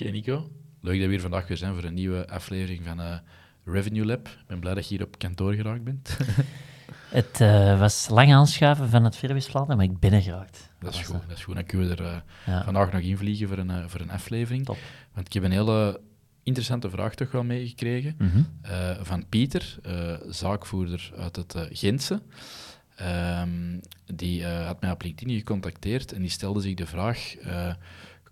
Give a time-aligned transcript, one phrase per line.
[0.00, 0.50] Oké Nico,
[0.80, 3.16] leuk dat we hier vandaag weer zijn voor een nieuwe aflevering van uh,
[3.64, 4.28] Revenue Lab.
[4.28, 6.16] Ik ben blij dat je hier op kantoor geraakt bent.
[7.10, 10.70] Het uh, was lang aanschuiven van het Virwisplan, maar ik ben er geraakt.
[10.78, 11.54] Dat is, goed, dat is goed.
[11.54, 12.64] Dan kunnen we er uh, ja.
[12.64, 14.64] vandaag nog invliegen voor een, voor een aflevering.
[14.64, 14.78] Top.
[15.12, 16.00] Want ik heb een hele
[16.42, 18.46] interessante vraag toch wel meegekregen mm -hmm.
[19.04, 19.78] van Pieter,
[20.28, 22.22] zaakvoerder uit het Gentse.
[23.40, 23.80] Um,
[24.14, 27.34] die had mij op LinkedIn gecontacteerd en die stelde zich de vraag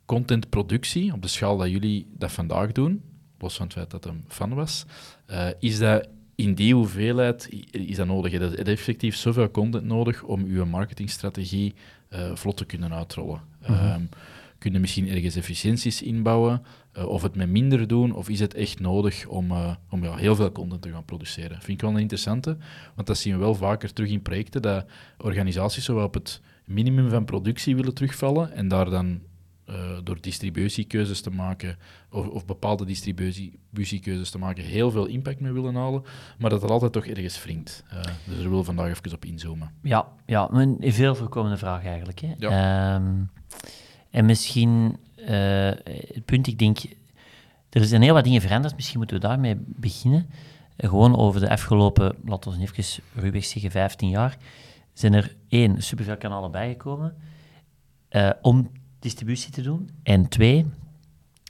[0.08, 3.02] contentproductie, op de schaal dat jullie dat vandaag doen,
[3.38, 4.84] los van het feit dat hem fan was,
[5.30, 8.32] uh, is dat in die hoeveelheid is dat nodig?
[8.32, 11.74] Je hebt effectief zoveel content nodig om uw marketingstrategie
[12.10, 13.40] uh, vlot te kunnen uitrollen.
[13.68, 13.92] Mm -hmm.
[13.92, 14.08] um,
[14.58, 16.62] kun je misschien ergens efficiënties inbouwen,
[16.96, 20.16] uh, of het met minder doen, of is het echt nodig om, uh, om ja,
[20.16, 21.56] heel veel content te gaan produceren?
[21.60, 22.56] Vind ik wel een interessante,
[22.94, 24.86] want dat zien we wel vaker terug in projecten, dat
[25.18, 29.20] organisaties zowel op het minimum van productie willen terugvallen en daar dan
[29.70, 31.76] uh, door distributiekeuzes te maken,
[32.10, 36.02] of, of, bepaalde distributiekeuzes te maken, heel veel impact mee willen halen,
[36.38, 37.84] maar dat het altijd toch ergens wringt.
[37.86, 39.70] Uh, dus daar willen we vandaag even op inzoomen.
[39.82, 42.20] Ja, ja een veel voorkomende vraag eigenlijk.
[42.20, 42.34] Hè.
[42.38, 42.94] Ja.
[42.94, 43.30] Um,
[44.10, 46.78] en misschien uh, het punt, ik denk,
[47.70, 50.30] er zijn heel wat dingen veranderd, misschien moeten we daarmee beginnen.
[50.76, 54.36] Gewoon over de afgelopen, laten we even ruwweg zeggen, 15 jaar,
[54.92, 57.14] zijn er één, superveel kanalen bijgekomen.
[58.42, 59.90] om distributie te doen.
[60.02, 60.66] En twee,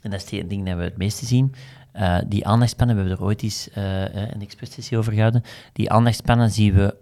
[0.01, 1.53] en dat is het ding dat we het meeste zien,
[1.95, 5.43] uh, die aandachtspannen, we hebben er ooit eens uh, een expertsessie over gehouden,
[5.73, 6.95] die aandachtspannen zien we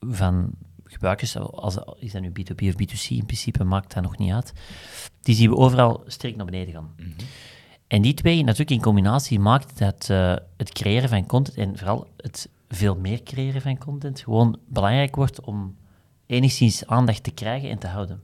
[0.00, 0.50] van
[0.84, 4.52] gebruikers, als, is dat nu B2B of B2C, in principe maakt dat nog niet uit,
[5.22, 6.90] die zien we overal sterk naar beneden gaan.
[6.96, 7.14] Mm -hmm.
[7.86, 12.08] En die twee, natuurlijk in combinatie, maakt dat uh, het creëren van content, en vooral
[12.16, 15.76] het veel meer creëren van content, gewoon belangrijk wordt om
[16.26, 18.22] enigszins aandacht te krijgen en te houden.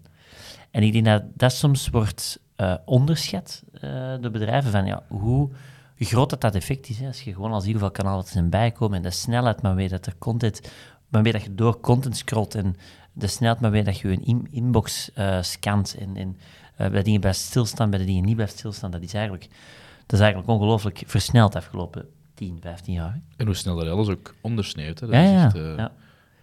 [0.71, 5.51] En ik denk dat dat soms wordt uh, onderschat uh, door bedrijven, van ja, hoe
[5.99, 6.99] groot dat, dat effect is.
[6.99, 7.07] Hè.
[7.07, 9.91] Als je gewoon al ziet hoeveel kanalen er zijn bijkomen en de snelheid maar weet
[9.91, 10.61] dat er content,
[11.09, 12.77] maar weet dat je door content scrolt en
[13.13, 16.37] de snelheid maar weet dat je een in inbox uh, scant en, en
[16.91, 19.49] bij dingen blijft stilstaan, bij de dingen niet blijft stilstaan, dat is eigenlijk,
[20.07, 23.21] dat is eigenlijk ongelooflijk versneld afgelopen 10, 15 jaar.
[23.37, 25.01] En hoe snel dat alles ook ondersneeuwt.
[25.01, 25.07] Hè.
[25.07, 25.75] Dat ja, is echt, ja.
[25.77, 25.93] ja.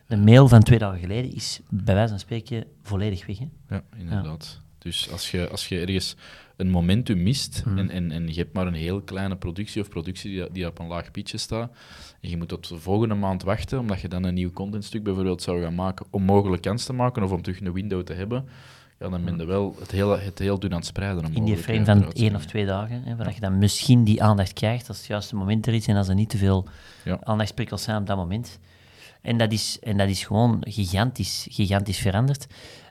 [0.07, 3.37] De mail van twee dagen geleden is bij wijze van spreken volledig weg.
[3.39, 3.47] Hè?
[3.69, 4.59] Ja, inderdaad.
[4.59, 4.65] Ja.
[4.77, 6.15] Dus als je, als je ergens
[6.55, 7.77] een momentum mist mm.
[7.77, 10.79] en, en, en je hebt maar een heel kleine productie of productie die, die op
[10.79, 11.71] een laag pitje staat,
[12.21, 15.41] en je moet tot de volgende maand wachten, omdat je dan een nieuw contentstuk bijvoorbeeld
[15.41, 18.45] zou gaan maken, om mogelijk kans te maken of om terug een window te hebben,
[18.99, 21.33] ja, dan ben je wel het heel, het heel dun aan het spreiden.
[21.33, 24.53] In die frame van één of twee dagen, hè, waar je dan misschien die aandacht
[24.53, 26.67] krijgt als het juiste moment er is en als er niet te veel
[27.03, 27.19] ja.
[27.23, 28.59] aandachtsprikkels zijn op dat moment.
[29.27, 32.47] En dat is, en dat is gewoon gigantisch, gigantisch veranderd.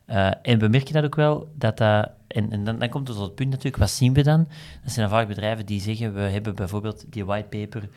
[0.06, 2.10] Uh, en we merken dat ook wel, dat dat...
[2.26, 4.48] En, en dan, dan, komt het tot het punt natuurlijk, wat zien we dan?
[4.82, 7.88] Dat zijn vaak bedrijven die zeggen, we hebben bijvoorbeeld die whitepaper,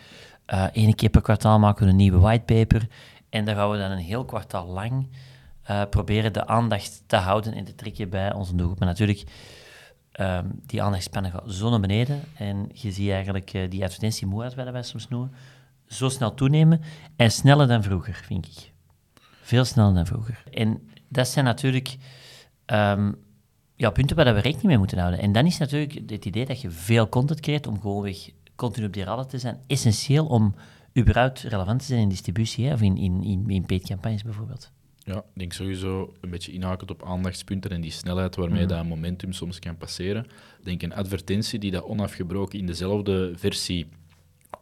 [0.47, 2.87] uh, één keer per kwartaal maken we een nieuwe whitepaper,
[3.29, 5.07] en daar gaan we dan een heel kwartaal lang
[5.69, 8.79] uh, proberen de aandacht te houden en te trekken bij onze doelgroep.
[8.79, 9.23] Maar natuurlijk,
[10.19, 14.83] um, die aandachtspannen gaat zo naar beneden, en je ziet eigenlijk die advertentiemoeheid, wat wij
[14.83, 15.31] soms noemen,
[15.89, 16.81] zo snel toenemen
[17.15, 18.71] en sneller dan vroeger, vind ik.
[19.41, 20.43] Veel sneller dan vroeger.
[20.51, 21.97] En dat zijn natuurlijk
[22.65, 23.15] um,
[23.75, 25.19] ja, punten waar we rekening mee moeten houden.
[25.19, 28.93] En dan is natuurlijk het idee dat je veel content creëert om gewoonweg continu op
[28.93, 30.55] die radar te zijn, essentieel om
[30.97, 34.71] überhaupt relevant te zijn in distributie, hè, of in, in, in, in paid campagnes bijvoorbeeld.
[34.97, 38.67] Ja, ik denk sowieso een beetje inhakend op aandachtspunten en die snelheid waarmee mm.
[38.67, 40.25] dat momentum soms kan passeren.
[40.59, 43.87] Ik denk een advertentie die dat onafgebroken in dezelfde versie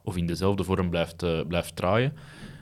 [0.08, 2.14] of in dezelfde vorm blijft, uh, blijft draaien,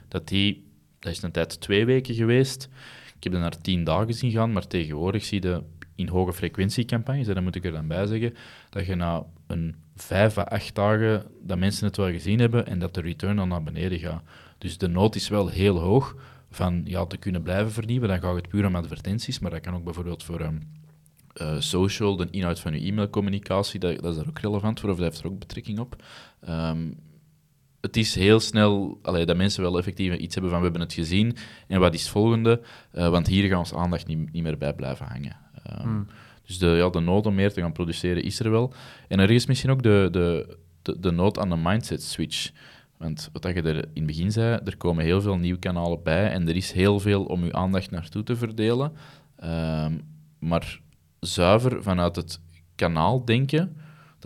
[0.08, 0.64] dat die,
[0.98, 2.68] dat is een tijd twee weken geweest.
[3.16, 5.62] Ik heb er naar tien dagen zien gaan, maar tegenwoordig zie je
[5.94, 8.34] in hoge frequentiecampagnes, en dat moet ik er dan bij zeggen,
[8.70, 12.78] dat je na een vijf à acht dagen dat mensen het wel gezien hebben en
[12.78, 14.22] dat de return dan naar beneden gaat.
[14.58, 16.16] Dus de nood is wel heel hoog
[16.50, 18.08] van ja, te kunnen blijven vernieuwen.
[18.08, 20.60] Dan gaat het puur om advertenties, maar dat kan ook bijvoorbeeld voor um,
[21.42, 24.96] uh, social, de inhoud van je e-mailcommunicatie, dat, dat, is daar ook relevant voor, of
[24.96, 26.02] dat heeft er ook betrekking op.
[26.48, 26.96] Um,
[27.86, 30.92] het is heel snel allee, dat mensen wel effectief iets hebben van we hebben het
[30.92, 31.36] gezien
[31.68, 32.60] en wat is het volgende,
[32.94, 35.36] uh, want hier gaan onze aandacht niet, niet meer bij blijven hangen.
[35.82, 36.06] Um, mm.
[36.46, 38.72] Dus de, ja, de nood om meer te gaan produceren is er wel.
[39.08, 42.50] En er is misschien ook de, de, de, de nood aan de mindset switch.
[42.96, 46.30] Want wat je er in het begin zei, er komen heel veel nieuwe kanalen bij
[46.30, 48.92] en er is heel veel om je aandacht naartoe te verdelen.
[49.36, 49.92] Ehm,
[50.38, 50.80] maar
[51.20, 52.40] zuiver vanuit het
[52.74, 53.76] kanaal denken,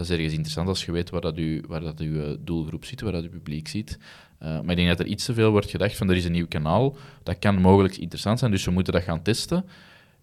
[0.00, 2.84] dat is ergens interessant als je weet waar, dat u, waar dat uw eh, doelgroep
[2.84, 3.98] zit, waar dat uw publiek zit.
[4.42, 6.32] Uh, maar ik denk dat er iets te veel wordt gedacht van er is een
[6.32, 9.64] nieuw kanaal, dat kan mogelijk interessant zijn, dus we moeten dat gaan testen.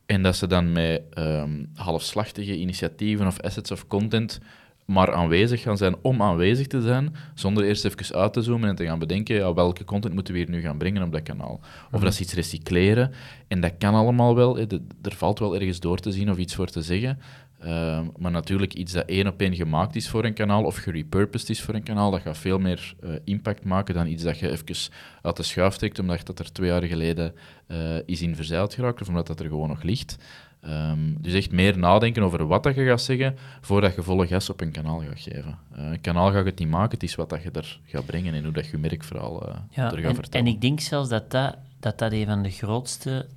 [0.05, 4.39] En dat ze dan met um, halfslachtige initiatieven of assets of content
[4.87, 8.75] maar aanwezig gaan zijn om aanwezig te zijn, zonder eerst even uit te zoomen en
[8.75, 11.59] te gaan bedenken ja, welke content moeten we hier nu gaan brengen op dat kanaal.
[11.85, 12.03] Of mhm.
[12.03, 13.11] dat is iets recycleren.
[13.47, 14.59] En dat kan allemaal wel.
[14.59, 17.19] er valt wel ergens door te zien of iets voor te zeggen.
[17.59, 21.49] Ehm, maar natuurlijk iets dat één op één gemaakt is voor een kanaal of gerepurposed
[21.49, 24.49] is voor een kanaal, dat gaat veel meer uh, impact maken dan iets dat je
[24.49, 27.33] even uit de schuif trekt omdat dat er twee jaar geleden
[27.67, 30.17] uh, is in verzeild geraakt of omdat dat er gewoon nog ligt.
[30.65, 34.49] Um, dus echt meer nadenken over wat dat je gaat zeggen voordat je volle gas
[34.49, 35.57] op een kanaal gaat geven.
[35.77, 38.33] Uh, een kanaal gaat het niet maken, het is wat dat je er gaat brengen
[38.33, 40.47] en hoe dat je merkverhaal uh, ja, er gaat en, vertellen.
[40.47, 43.27] En ik denk zelfs dat dat, dat, dat een van de grootste...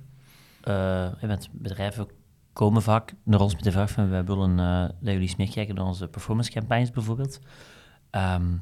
[0.67, 1.07] Uh,
[1.51, 2.07] bedrijven
[2.53, 5.75] komen vaak naar ons met de vraag van wij willen uh, dat jullie eens meekijken
[5.75, 7.39] naar onze performance campagnes bijvoorbeeld.
[8.11, 8.61] Um,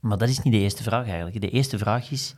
[0.00, 1.40] maar dat is niet de eerste vraag eigenlijk.
[1.40, 2.34] De eerste vraag is,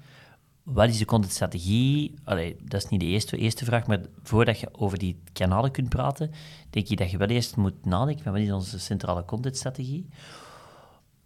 [0.63, 2.15] wat is de contentstrategie?
[2.25, 5.89] Allee, dat is niet de eerste, eerste vraag, maar voordat je over die kanalen kunt
[5.89, 6.31] praten,
[6.71, 10.09] denk je dat je wel eerst moet nadenken van wat is onze centrale contentstrategie?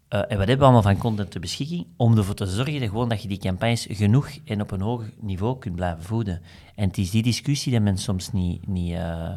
[0.09, 1.87] Uh, en wat hebben we allemaal van content ter beschikking?
[1.97, 5.03] Om ervoor te zorgen dat, gewoon dat je die campagnes genoeg en op een hoog
[5.19, 6.41] niveau kunt blijven voeden.
[6.75, 9.31] En het is die discussie dat men soms niet, niet, uh,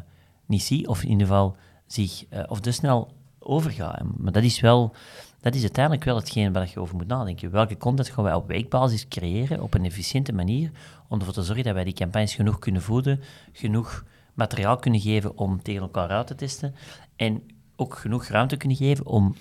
[0.46, 4.02] niet ziet, of in ieder geval zich, uh, of te snel overgaat.
[4.16, 4.94] Maar dat is wel,
[5.40, 7.50] dat is uiteindelijk wel hetgeen waar je over moet nadenken.
[7.50, 10.70] Welke content gaan wij op weekbasis creëren, op een efficiënte manier,
[11.08, 13.20] om ervoor te zorgen dat wij die campagnes genoeg kunnen voeden,
[13.52, 14.04] genoeg
[14.34, 16.74] materiaal kunnen geven om tegen elkaar uit te testen,
[17.16, 17.42] en
[17.76, 19.34] ook genoeg ruimte kunnen geven om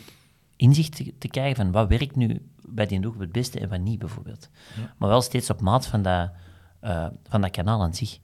[0.61, 3.79] inzicht te, te, krijgen van wat werkt nu bij die doelgroep het beste en wat
[3.79, 4.49] niet, bijvoorbeeld.
[4.97, 6.31] Maar wel steeds op maat van dat,
[6.83, 8.19] uh, van dat kanaal aan zich.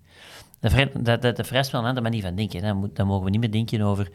[0.59, 0.71] Dat,
[1.05, 2.61] dat, dat, dat vereist wel een andere manier van denken.
[2.61, 4.11] Dan, dan, mogen we niet meer denken over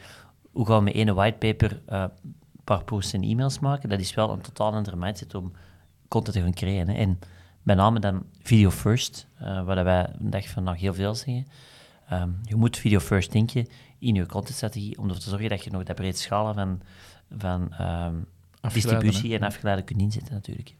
[0.53, 2.05] hoe gaan we met ene whitepaper uh,
[2.65, 3.89] paar posts en e-mails maken.
[3.89, 5.53] Dat is wel een totaal andere mindset om
[6.09, 6.89] content te gaan creëren.
[6.89, 6.95] Hè.
[6.95, 7.19] En
[7.63, 11.47] met name dan video first, uh, waar wij een dag van nog heel veel zeggen.
[12.13, 13.67] Um, je moet video first denken
[13.99, 16.81] in je contentstrategie, om ervoor te zorgen dat je nog dat breed schalen van
[17.37, 18.26] van um,
[18.73, 20.75] distributie en afgeleide kunt inzetten natuurlijk.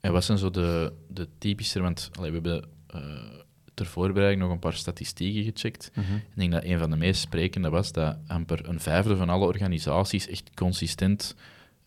[0.00, 3.40] En wat zijn zo de, de typische, want allee, we hebben uh,
[3.74, 5.90] ter voorbereiding nog een paar statistieken gecheckt.
[5.94, 6.14] Mhm.
[6.14, 9.46] Ik denk dat een van de meest sprekende was dat amper een vijfde van alle
[9.46, 11.34] organisaties echt consistent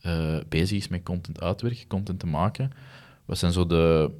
[0.01, 2.71] uh, bezig is met content uitwerken, content te maken.
[3.25, 4.11] Wat zijn zo de,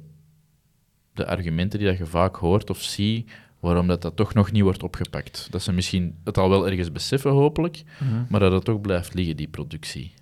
[1.12, 3.30] de argumenten die dat je vaak hoort of ziet
[3.64, 5.46] waarom dat, dat toch nog niet wordt opgepakt.
[5.50, 8.24] Dat ze misschien het al wel ergens beseffen, hopelijk, mhm.
[8.28, 10.14] maar dat het toch blijft liggen, die productie.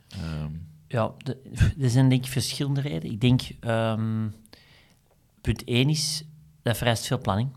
[0.44, 0.66] Um.
[0.88, 1.36] Ja, de,
[1.80, 3.12] er zijn denk ik verschillende redenen.
[3.12, 4.34] Ik denk, um,
[5.40, 6.24] punt 1 is,
[6.62, 7.50] dat vereist veel planning.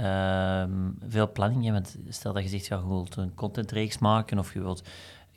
[0.00, 4.38] Um, veel planning, ja, want stel dat je zegt, ja, je wilt een contentreeks maken
[4.38, 4.82] of je wilt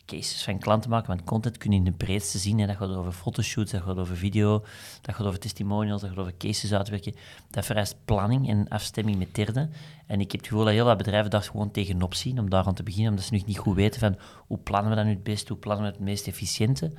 [0.05, 2.57] cases van klanten maken, want content kun je in de breedste zien.
[2.57, 4.63] Dat gaat over fotoshoots, dat gaat over video,
[5.01, 7.15] dat gaat over testimonials, dat gaat over cases uitwerken.
[7.49, 9.71] Dat vereist planning en afstemming met derden.
[10.05, 12.65] En ik heb het gevoel dat heel wat bedrijven daar gewoon tegenop zien om daar
[12.65, 14.17] aan te beginnen, omdat ze nog niet goed weten van
[14.47, 16.91] hoe plannen we dat nu het beste, hoe plannen we het meest efficiënte.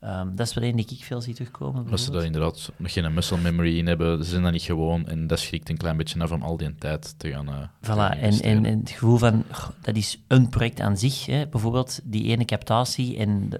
[0.00, 1.90] Um, dat is wel één die ik veel zie terugkomen.
[1.90, 5.06] Als ze daar inderdaad nog geen muscle memory in hebben, ze zijn dat niet gewoon
[5.06, 7.48] en dat schrikt een klein beetje af om al die tijd te gaan.
[7.48, 9.44] Uh, voilà, en, en, en, het gevoel van
[9.80, 11.46] dat is een project aan zich, hè.
[11.46, 13.16] bijvoorbeeld die ene captatie.
[13.16, 13.50] En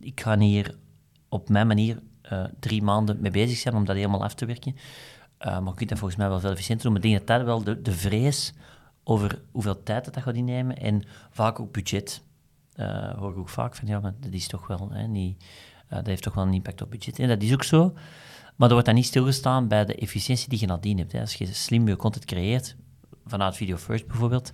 [0.00, 0.74] ik ga hier
[1.28, 1.98] op mijn manier
[2.32, 4.76] uh, drie maanden mee bezig zijn om dat helemaal af te werken.
[5.40, 6.92] Uh, maar je kunt dat volgens mij wel veel efficiënter doen.
[6.92, 8.52] Maar ik denk dat dat wel de, de vrees
[9.04, 12.22] over hoeveel tijd dat, dat gaat innemen en vaak ook budget.
[13.16, 15.46] hoor ik ook vaak van ja, maar dat is toch wel hè, niet uh,
[15.88, 17.18] dat heeft toch wel een impact op budget.
[17.18, 17.94] En dat is ook zo.
[18.56, 21.12] Maar er wordt dan niet stilgestaan bij de efficiëntie die je nadien hebt.
[21.12, 21.20] Hè.
[21.20, 22.76] Als je slim je content creëert,
[23.26, 24.52] vanuit Video First bijvoorbeeld,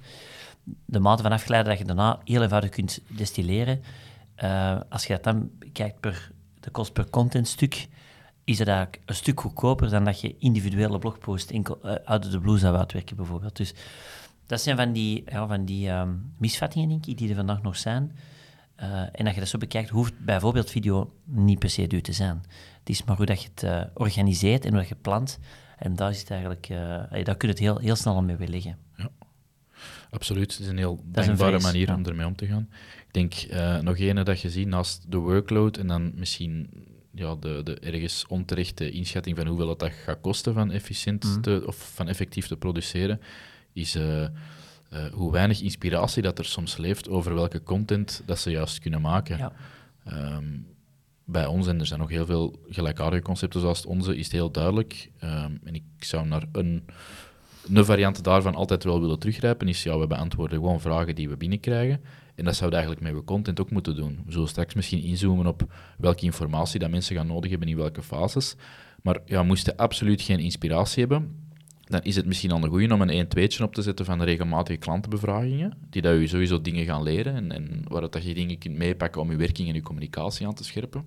[0.84, 3.82] de mate van afgeleide dat je daarna heel eenvoudig kunt destilleren.
[4.42, 7.88] Uh, als je dat dan kijkt per de kost per contentstuk,
[8.44, 12.40] is dat eigenlijk een stuk goedkoper dan dat je individuele blogpost enkel, uh, uit de
[12.40, 13.56] blue zou uitwerken bijvoorbeeld.
[13.56, 13.74] Dus
[14.46, 17.76] dat zijn van die, ja, van die um, misvattingen, denk ik, die er vandaag nog
[17.76, 18.16] zijn.
[18.80, 22.12] Uh, en als je dat zo bekijkt, hoeft bijvoorbeeld video niet per se duur te
[22.12, 22.42] zijn.
[22.78, 25.38] Het is maar hoe dat je het uh, organiseert en hoe je plant.
[25.78, 26.78] En daar, is het eigenlijk, uh,
[27.24, 28.78] daar kun je het heel, heel snel mee liggen.
[28.96, 29.10] Ja,
[30.10, 30.52] absoluut.
[30.52, 32.68] Het is een heel dankbare manier om ermee om te gaan.
[33.06, 33.34] Ik denk
[33.82, 36.70] nog ene dat je ziet naast de workload en dan misschien
[37.14, 41.40] ja, de, de ergens onterechte inschatting van hoeveel dat gaat kosten van efficiënt mhm.
[41.40, 43.20] te, of van effectief te produceren,
[43.72, 43.98] is
[44.92, 49.00] uh, hoe weinig inspiratie dat er soms leeft over welke content dat ze juist kunnen
[49.00, 49.38] maken.
[49.38, 49.52] Ja.
[50.04, 50.44] Ehm,
[51.24, 54.32] bij ons, en er zijn nog heel veel gelijkaardige concepten zoals het onze, is het
[54.32, 55.10] heel duidelijk.
[55.24, 56.84] Um, en ik zou naar een,
[57.72, 61.36] een variant daarvan altijd wel willen teruggrijpen, is ja, we beantwoorden gewoon vragen die we
[61.36, 62.00] binnenkrijgen.
[62.34, 64.22] En dat zouden we eigenlijk met we content ook moeten doen.
[64.26, 68.02] We zullen straks misschien inzoomen op welke informatie dat mensen gaan nodig hebben in welke
[68.02, 68.56] fases.
[69.02, 71.50] Maar ja, moesten absoluut geen inspiratie hebben,
[71.92, 74.24] dan is het misschien al een goede om een 1-2'tje op te zetten van de
[74.24, 78.58] regelmatige klantenbevragingen, die dat je sowieso dingen gaan leren en, en waar dat je dingen
[78.58, 81.04] kunt meepakken om je werking en je communicatie aan te scherpen.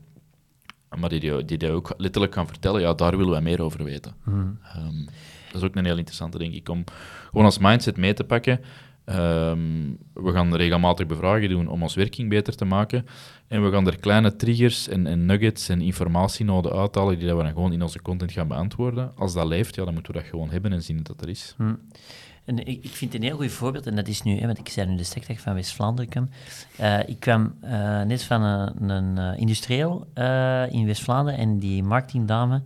[0.99, 4.15] Maar die, die, die ook letterlijk gaan vertellen, ja, daar willen wij meer over weten.
[4.23, 4.59] Hmm.
[4.63, 5.05] Ehm,
[5.51, 6.83] dat is ook een heel interessante, denk ik, om
[7.29, 8.59] gewoon als mindset mee te pakken.
[9.05, 13.05] Ehm, we gaan regelmatig bevragen doen om ons werking beter te maken.
[13.47, 17.51] En we gaan er kleine triggers en, en nuggets en informatienoden uithalen die we dan
[17.51, 19.11] gewoon in onze content gaan beantwoorden.
[19.15, 21.29] Als dat leeft, ja, dan moeten we dat gewoon hebben en zien dat dat er
[21.29, 21.53] is.
[21.57, 21.73] Hm.
[22.45, 24.87] En ik, vind een heel goed voorbeeld, en dat is nu, hè, want ik zei
[24.87, 26.31] nu de stekdag van West-Vlaanderen.
[26.79, 30.07] Uh, ik kwam uh, net van een, een uh, industrieel
[30.69, 32.61] in West-Vlaanderen en die marketingdame,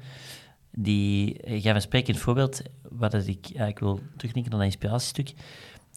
[0.72, 5.34] die gaf een sprekend voorbeeld, wat ik, ik wil terugdenken naar dat inspiratiestuk.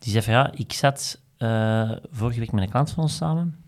[0.02, 1.20] Die zei van ja, ik zat
[2.10, 3.62] vorige week met een klant van ons samen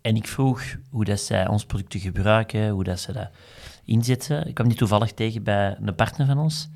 [0.00, 3.28] en ik vroeg hoe dat zij ons producten gebruiken, hoe dat ze dat
[3.84, 4.46] inzetten.
[4.46, 6.68] Ik kwam die toevallig tegen bij een partner van ons.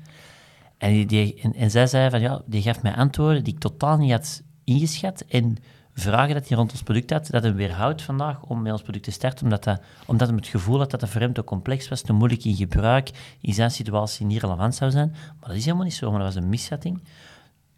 [0.77, 4.11] En, die, en, zij zei van, ja, die gaf mij antwoorden die ik totaal niet
[4.11, 5.21] had ingeschat.
[5.21, 5.57] En
[5.93, 9.03] vragen dat hij rond ons product had, dat hem weerhoudt vandaag om met ons product
[9.03, 11.89] te starten, omdat, dat, omdat hij het gevoel had dat dat voor hem te complex
[11.89, 13.09] was, te moeilijk in gebruik,
[13.41, 15.09] in zijn situatie niet relevant zou zijn.
[15.09, 17.01] Maar dat is helemaal niet zo, maar dat was een misvatting.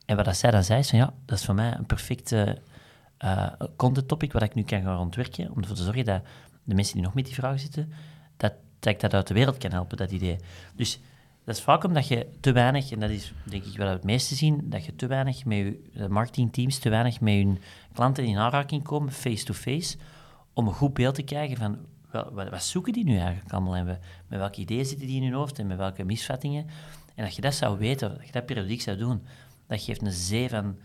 [0.07, 2.61] En wat dat zij dan zei, is van ja, dat is voor mij een perfecte
[3.23, 6.21] uh, content topic wat ik nu kan gaan ontwerken, om ervoor te zorgen dat
[6.63, 7.91] de mensen die nog met die vragen zitten,
[8.37, 10.37] dat, dat ik dat uit de wereld kan helpen, dat idee.
[10.75, 10.99] Dus
[11.43, 14.35] dat is vaak omdat je te weinig, en dat is denk ik wel het meeste
[14.35, 17.61] zien, dat je te weinig met je marketingteams, te weinig met hun
[17.93, 19.97] klanten in aanraking komen, face-to-face,
[20.53, 21.77] om een goed beeld te krijgen van
[22.11, 25.33] wat, wat, zoeken die nu eigenlijk allemaal en met welke ideeën zitten die in hun
[25.33, 26.67] hoofd en met welke misvattingen.
[27.15, 29.21] En dat je dat zou weten, dat je dat periodiek zou doen,
[29.67, 30.77] dat geeft een zee van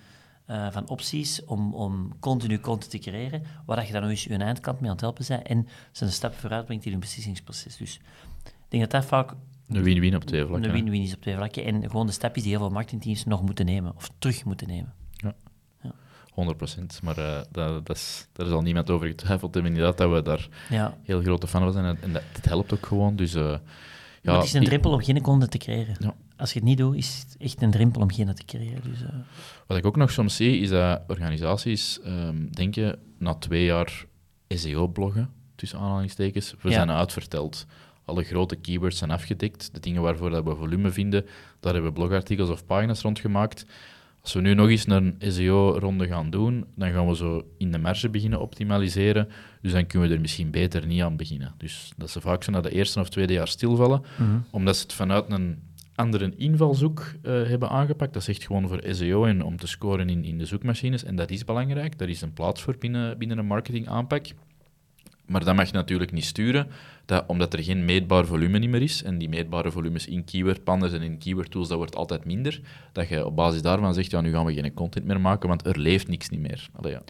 [0.46, 4.36] uh, van opties om, om continu content te creëren, waar je dan nog eens je
[4.36, 7.76] eindkant mee aan het helpen bent en ze een stap vooruit brengt in hun beslissingsproces.
[7.76, 8.00] Dus
[8.44, 9.34] ik denk dat dat vaak...
[9.68, 10.68] Een win-win op twee vlakken.
[10.68, 11.64] Een win-win is op twee vlakken.
[11.64, 14.92] En gewoon de stapjes die heel veel marketingteams nog moeten nemen, of terug moeten nemen.
[15.12, 15.34] Ja.
[15.82, 15.92] ja.
[16.54, 16.82] 100%.
[17.02, 19.56] Maar uh, dat, dat is, daar is al niemand over getwijfeld.
[19.56, 20.96] Inderdaad, dat we daar ja.
[21.02, 21.96] heel grote fan van zijn.
[22.00, 23.16] En dat, dat helpt ook gewoon.
[23.16, 23.56] Dus, uh,
[24.22, 25.96] ja, het is een drempel om geen content te creëren.
[25.98, 28.82] Ja als je het niet doet, is het echt een drempel om geen te creëren.
[28.82, 29.08] Dus, uh...
[29.66, 34.04] Wat ik ook nog soms zie, is dat organisaties um, denken na twee jaar
[34.48, 37.66] SEO-bloggen, tussen aanhalingstekens, we zijn uitverteld.
[38.04, 39.74] Alle grote keywords zijn afgedekt.
[39.74, 41.26] De dingen waarvoor dat we volume vinden,
[41.60, 43.66] daar hebben we blogartikels of pagina's rondgemaakt.
[44.22, 47.78] Als we nu nog eens een SEO-ronde gaan doen, dan gaan we zo in de
[47.78, 49.28] marge beginnen optimaliseren.
[49.60, 51.54] Dus dan kunnen we er misschien beter niet aan beginnen.
[51.56, 54.38] Dus dat ze vaak zo na de eerste of tweede jaar stilvallen, mhm.
[54.50, 55.58] omdat ze het vanuit een
[56.02, 58.12] andere invalshoek uh, hebben aangepakt.
[58.12, 61.04] Dat is echt gewoon voor SEO en om te scoren in, in de zoekmachines.
[61.04, 61.98] En dat is belangrijk.
[61.98, 64.26] Daar is een plaats voor binnen, binnen een marketingaanpak.
[65.26, 66.66] Maar dat mag je natuurlijk niet sturen,
[67.04, 69.02] dat, omdat er geen meetbaar volume meer is.
[69.02, 72.60] En die meetbare volumes in keyword pandas en in keyword tools, dat wordt altijd minder.
[72.92, 75.66] Dat je op basis daarvan zegt, ja, nu gaan we geen content meer maken, want
[75.66, 76.68] er leeft niks niet meer.
[76.72, 77.02] Allee, ja,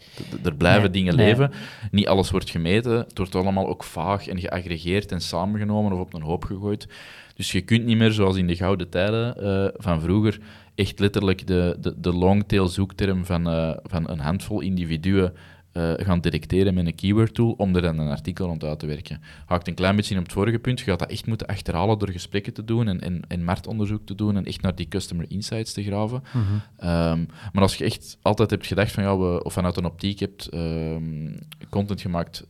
[0.43, 1.51] er blijven dingen leven.
[1.91, 2.97] Niet alles wordt gemeten.
[2.97, 6.87] Het wordt allemaal ook vaag en geaggregeerd en samengenomen of op een hoop gegooid.
[7.33, 10.39] Dus je kunt niet meer, zoals in de gouden tijden uh, van vroeger,
[10.75, 15.33] echt letterlijk de, de, de longtail zoekterm van, uh, van een handvol individuen
[15.73, 18.85] uh, gaan detecteren met een keyword tool om er dan een artikel rond uit te
[18.85, 19.21] werken.
[19.45, 20.79] Haakt een klein beetje in op het vorige punt.
[20.79, 24.15] Je gaat dat echt moeten achterhalen door gesprekken te doen en, en, en marktonderzoek te
[24.15, 26.23] doen en echt naar die customer insights te graven.
[26.33, 26.89] Mhm.
[26.89, 30.19] um, maar als je echt altijd hebt gedacht van ja, we, of vanuit een optiek
[30.19, 32.45] hebt um, content gemaakt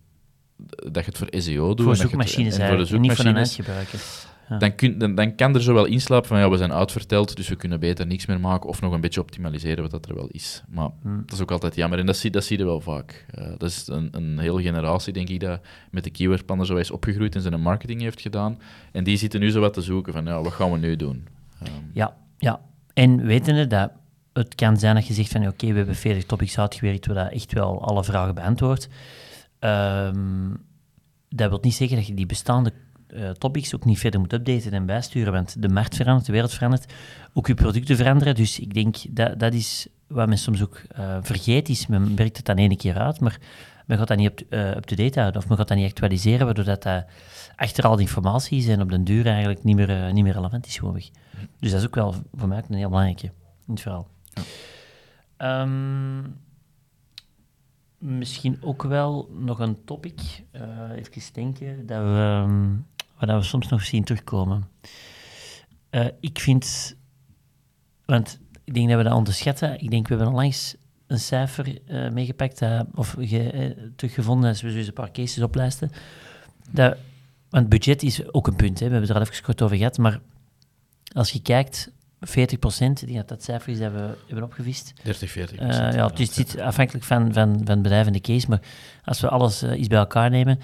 [0.91, 1.85] dat je het voor SEO doet.
[1.85, 3.89] Voor zoekmachines en, en, voor de zoekmachines, niet voor een
[4.59, 7.47] dan, kun, dan, dan, kan er zo wel inslapen van ja, we zijn uitverteld, dus
[7.47, 10.27] we kunnen beter niks meer maken of nog een beetje optimaliseren wat dat er wel
[10.27, 10.63] is.
[10.69, 11.23] Maar hmm.
[11.25, 13.25] dat is ook altijd jammer en dat zie, dat zie je wel vaak.
[13.39, 16.91] Uh, dat is een, een hele generatie, denk ik, dat met de keywordplannen zo is
[16.91, 18.59] opgegroeid en zijn marketing heeft gedaan.
[18.91, 21.27] En die zitten nu zo wat te zoeken van ja, wat gaan we nu doen?
[21.63, 22.61] Um, ja, ja.
[22.93, 23.91] En wetende dat
[24.33, 27.31] het kan zijn dat je zegt van oké, we hebben 40 topics uitgewerkt waar dat
[27.31, 28.89] echt wel alle vragen beantwoord.
[29.59, 30.65] Um,
[31.29, 32.73] dat wil niet zeggen dat je die bestaande
[33.15, 36.53] uh, topics ook niet verder moet updaten en bijsturen, want de markt verandert, de wereld
[36.53, 36.93] verandert,
[37.33, 38.35] ook je producten veranderen.
[38.35, 42.37] Dus ik denk dat dat is wat men soms ook uh, vergeet, is men werkt
[42.37, 43.39] het dan ene keer uit, maar
[43.85, 46.83] men gaat dat niet up-to-date up houden of men gaat dat niet actualiseren, waardoor dat,
[46.83, 47.05] dat
[47.55, 50.65] achter al die informatie is en op den duur eigenlijk niet meer, niet meer relevant
[50.65, 50.77] is.
[50.77, 51.09] Gewoonweg.
[51.59, 53.31] Dus dat is ook wel voor mij een heel belangrijke
[53.67, 54.07] in het verhaal.
[54.33, 54.41] Ja.
[55.37, 56.21] Ehm,
[57.97, 60.61] misschien ook wel nog een topic, uh,
[60.95, 62.85] even denken, dat we, um,
[63.19, 64.67] waar we soms nog zien terugkomen.
[65.91, 66.95] Uh, ik vind,
[68.05, 69.79] want ik denk dat we dat onderschatten.
[69.79, 70.75] Ik denk, we hebben onlangs
[71.07, 72.61] een cijfer uh, meegepakt,
[72.95, 75.91] of ge, teruggevonden, als we zo eens een paar cases oplijsten.
[76.71, 76.97] Dat,
[77.49, 78.85] want budget is ook een punt, hè.
[78.85, 80.19] we hebben het er al even kort over gehad, maar
[81.13, 81.91] als je kijkt
[82.21, 84.93] 40 procent, ik denk dat dat cijfer is dat we hebben opgevist.
[85.03, 88.49] 30, 40 uh, ja, het is afhankelijk van, van, van het bedrijf en de case,
[88.49, 88.61] maar
[89.03, 90.59] als we alles uh, iets bij elkaar nemen,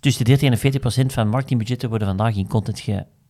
[0.00, 2.80] tussen de 30 en 40 procent van marketingbudgetten worden vandaag in content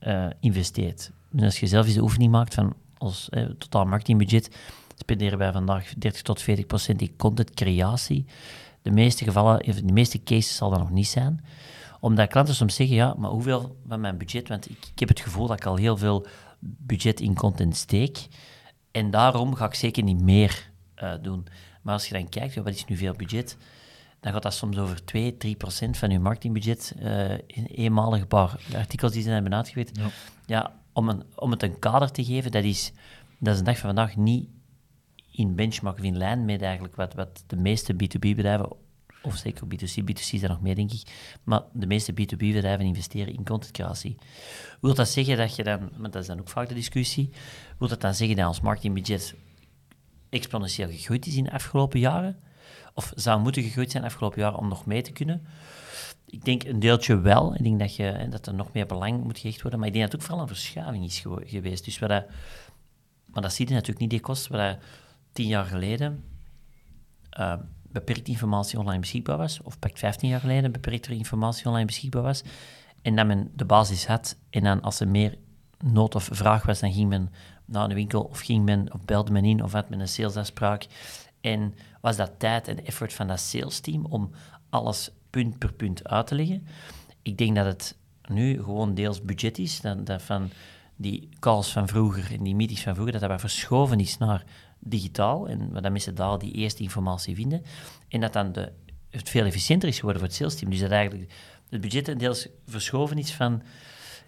[0.01, 1.11] geïnvesteerd.
[1.31, 4.51] dus als je zelf eens de oefening maakt van ons uh, totaal marketingbudget,
[4.97, 8.25] spenderen wij vandaag 30 tot 40 procent in contentcreatie.
[8.83, 11.41] De meeste gevallen, de meeste cases zal dat nog niet zijn
[12.01, 15.21] omdat klanten soms zeggen, ja, maar hoeveel van mijn budget, want ik, ik heb het
[15.21, 16.27] gevoel dat ik al heel veel
[16.59, 18.27] budget in content steek.
[18.91, 20.71] En daarom ga ik zeker niet meer
[21.03, 21.47] uh, doen.
[21.83, 23.57] Maar als je dan kijkt, wat is nu veel budget?
[24.21, 26.95] Dan gaat dat soms over 2, 3 procent van je marketingbudget.
[26.99, 29.99] Uh, in eenmalige paar artikels die ze hebben uitgewerkt.
[29.99, 30.11] Ja,
[30.47, 32.93] ja om, een, om het een kader te geven, dat is,
[33.39, 34.49] dat is een dag van vandaag niet
[35.33, 38.77] in benchmark of in lijn met eigenlijk wat, wat de meeste B2B-bedrijven
[39.23, 41.03] of zeker B2C, B2C is er nog meer, denk ik.
[41.45, 44.17] Maar de meeste B2B-bedrijven investeren in contentcreatie.
[44.81, 47.31] Wil dat zeggen dat je dan, maar dat is dan ook vaak de discussie,
[47.79, 49.35] wil dat dan zeggen dat ons marketingbudget
[50.29, 52.39] exponentieel gegroeid is in de afgelopen jaren?
[52.95, 55.47] Of zou moeten gegroeid zijn de afgelopen jaren om nog mee te kunnen?
[56.27, 57.55] Ik denk een deeltje wel.
[57.55, 59.79] Ik denk dat, je, dat er nog meer belang moet gehecht worden.
[59.79, 61.85] Maar ik denk dat het ook vooral een verschuiving is geweest.
[61.85, 62.25] Dus dat,
[63.27, 64.53] maar dat zie je natuurlijk niet, die kosten.
[64.53, 64.79] Wat dat
[65.33, 66.25] tien jaar geleden...
[67.39, 67.55] Uh,
[67.93, 72.43] beperkt informatie online beschikbaar was, of pak 15 jaar geleden beperktere informatie online beschikbaar was,
[73.03, 75.39] en dat men de basis had, en dan als er meer
[75.85, 77.33] nood of vraag was, dan ging men
[77.65, 80.87] naar een winkel, of ging men, of belde men in, of had men een salesafspraak,
[81.41, 84.31] en was dat tijd en effort van dat salesteam om
[84.71, 86.67] alles punt per punt uit te leggen.
[87.23, 87.97] Ik denk dat het
[88.29, 90.51] nu gewoon deels budget is, dat, van
[90.97, 94.45] die calls van vroeger en die meetings van vroeger, dat dat wat verschoven is naar
[94.79, 97.63] digitaal en dat mensen daar die eerste informatie vinden.
[98.09, 98.73] En dat dan de,
[99.11, 100.71] het veel efficiënter is geworden voor het sales team.
[100.71, 101.33] Dus dat eigenlijk
[101.69, 103.63] het budget deels verschoven is van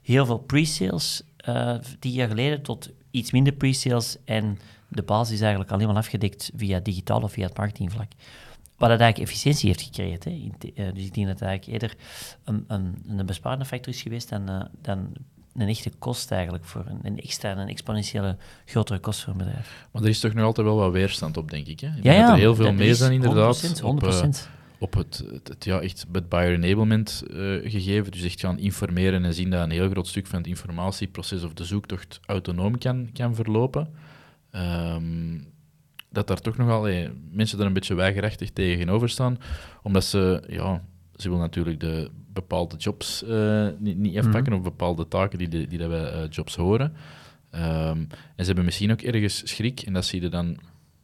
[0.03, 5.41] heel veel pre-sales uh, tien jaar geleden tot iets minder pre-sales en de basis is
[5.41, 8.09] eigenlijk alleen maar afgedekt via digitaal of via het marketingvlak.
[8.77, 10.25] Wat dat eigenlijk efficiëntie heeft gecreëerd.
[10.25, 10.31] Hè.
[10.31, 11.97] Uh, dus ik denk dat het eigenlijk eerder
[12.45, 15.13] een, een, een besparende factor is geweest dan, uh, dan
[15.55, 19.87] een echte kost eigenlijk voor een, een extra, een exponentiële grotere kost voor een bedrijf.
[19.91, 21.81] Maar er is toch nog altijd wel wat weerstand op, denk ik.
[21.81, 21.89] Hè?
[22.03, 23.81] ja, ja, er heel veel mee zijn inderdaad.
[23.81, 23.85] 100%, 100%.
[23.85, 24.11] Op, uh,
[24.83, 28.13] op het, het, ja, echt het buyer enablement uh, gegeven.
[28.13, 31.53] Dus echt gaan informeren en zien dat een heel groot stuk van het informatieproces of
[31.53, 33.89] de zoektocht autonoom kan, kan verlopen.
[34.53, 35.51] Um,
[36.11, 39.39] dat daar toch nogal hey, mensen er een beetje weigerachtig tegenover staan,
[39.83, 40.83] omdat ze, ja,
[41.17, 45.49] ze willen natuurlijk de bepaalde jobs uh, niet, niet afpakken mm of bepaalde taken die,
[45.49, 46.93] de, die dat bij uh, jobs horen.
[47.55, 47.61] Um,
[48.37, 50.59] en ze hebben misschien ook ergens schrik, en dat zie je dan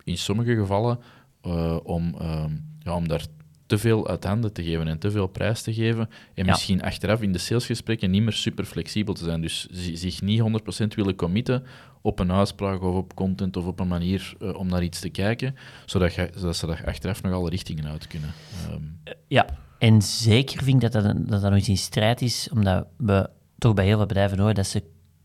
[0.05, 0.99] in sommige gevallen,
[1.47, 3.27] uh, om, um, ja, om daar
[3.69, 6.09] te veel uit handen te geven en te veel prijs te geven.
[6.35, 6.51] En ja.
[6.51, 9.41] misschien achteraf in de salesgesprekken niet meer super flexibel te zijn.
[9.41, 10.45] Dus zich niet 100%
[10.95, 11.65] willen committen
[12.01, 15.09] op een uitspraak of op content of op een manier uh, om naar iets te
[15.09, 18.33] kijken, zodat, je, zodat ze daar achteraf nog alle richtingen uit kunnen.
[18.73, 19.01] Um.
[19.27, 19.47] Ja,
[19.79, 23.31] en zeker vind ik dat dat, dat dat nog eens in strijd is, omdat we
[23.59, 24.83] toch bij heel veel bedrijven horen dat ze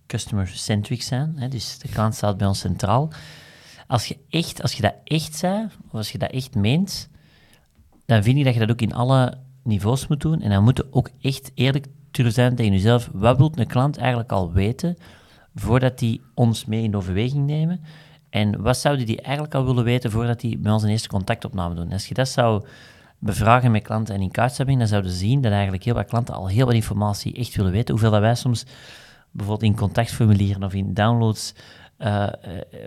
[0.07, 1.33] customer-centric zijn.
[1.37, 3.11] Hè, dus de klant staat bij ons centraal.
[3.87, 7.09] Als je, echt, als je dat echt zei, of als je dat echt meent,
[8.05, 10.41] dan vind ik dat je dat ook in alle niveaus moet doen.
[10.41, 13.09] En dan moet je ook echt eerlijk durven zijn tegen jezelf.
[13.13, 14.97] Wat wil een klant eigenlijk al weten
[15.55, 17.81] voordat hij ons mee in overweging nemen?
[18.29, 21.75] En wat zouden die eigenlijk al willen weten voordat hij met ons een eerste contactopname
[21.75, 21.91] doen?
[21.91, 22.65] Als je dat zou
[23.19, 26.35] bevragen met klanten en in kaartstelling, dan zouden ze zien dat eigenlijk heel wat klanten
[26.35, 27.91] al heel wat informatie echt willen weten.
[27.91, 28.65] Hoeveel dat wij soms
[29.31, 31.53] bijvoorbeeld in contactformulieren of in downloads
[32.03, 32.27] uh,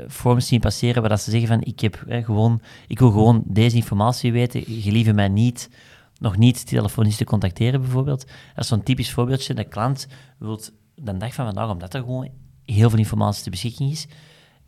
[0.08, 3.42] forms zien passeren waar dat ze zeggen van ik, heb, eh, gewoon, ik wil gewoon
[3.46, 5.70] deze informatie weten, gelieve mij niet,
[6.18, 8.26] nog niet telefonisch te contacteren bijvoorbeeld.
[8.54, 9.54] Dat is zo'n typisch voorbeeldje.
[9.54, 10.06] De klant
[10.38, 10.60] wil
[10.94, 12.28] de dag van vandaag, omdat er gewoon
[12.64, 14.06] heel veel informatie te beschikking is,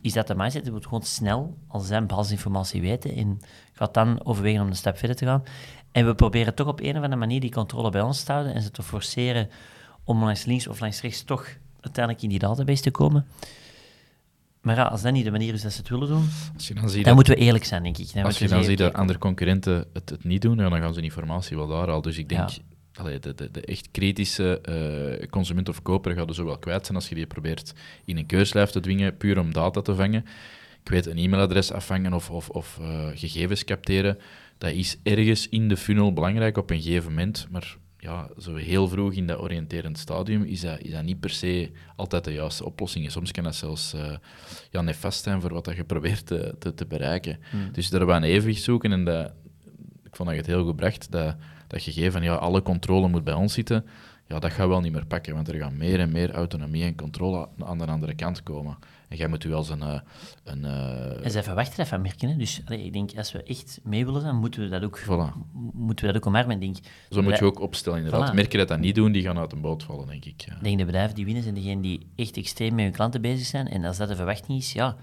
[0.01, 3.39] is dat de mindset, die wil gewoon snel al zijn basisinformatie weten en
[3.73, 5.43] gaat dan overwegen om een stap verder te gaan.
[5.91, 8.53] En we proberen toch op een of andere manier die controle bij ons te houden
[8.53, 9.49] en ze te forceren
[10.03, 11.47] om langs links of langs rechts toch
[11.79, 13.25] uiteindelijk in die database te komen.
[14.61, 16.29] Maar ja, als dat niet de manier is dat ze het willen doen,
[16.73, 18.13] dan, dan moeten we eerlijk zijn, denk ik.
[18.13, 21.01] Dan als je dan ziet dat andere concurrenten het, het niet doen, dan gaan ze
[21.01, 22.01] informatie wel daar al.
[22.01, 22.61] Dus ik denk, ja.
[22.93, 24.61] allee, de, de, de, echt kritische
[25.21, 27.73] uh, consument of koper gaat er zo wel kwijt zijn als je die probeert
[28.05, 30.25] in een keurslijf te dwingen, puur om data te vangen.
[30.25, 30.29] Ik
[30.89, 34.17] ik weet, een e-mailadres afvangen of, of, of uh, gegevens capteren,
[34.57, 38.87] dat is ergens in de funnel belangrijk op een gegeven moment, maar ja, zo heel
[38.87, 42.65] vroeg in dat oriënterend stadium is dat, is dat niet per se altijd de juiste
[42.65, 43.11] oplossing.
[43.11, 44.15] Soms kan dat zelfs uh,
[44.71, 47.39] ja, nefast zijn voor wat dat je probeert te, te, te bereiken.
[47.49, 47.71] Hmm.
[47.71, 49.31] Dus daar een evenwicht zoeken en dat,
[50.03, 51.35] ik vond dat je het heel goed bracht, dat,
[51.67, 53.85] dat gegeven ja, alle controle moet bij ons zitten,
[54.27, 56.95] ja, dat gaat wel niet meer pakken, want er gaan meer en meer autonomie en
[56.95, 58.77] controle aan de andere kant komen.
[59.09, 59.79] En jij moet u als een...
[59.79, 59.99] Uh,
[60.43, 61.25] een uh...
[61.25, 61.31] En
[61.75, 62.29] dat van merken.
[62.29, 62.35] Hè?
[62.35, 64.99] Dus allee, ik denk, als we echt mee willen zijn, moeten we dat ook,
[65.73, 66.59] moeten we dat ook omarmen.
[66.59, 66.77] Denk,
[67.09, 68.31] Zo moet je ook opstellen, inderdaad.
[68.31, 68.35] Voilà.
[68.35, 70.41] Merken dat dat niet doen, die gaan uit een boot vallen, denk ik.
[70.41, 70.55] Ja.
[70.55, 73.45] Ik denk de bedrijven die winnen zijn degenen die echt extreem met hun klanten bezig
[73.45, 73.67] zijn.
[73.67, 74.95] En als dat de verwachting is, ja,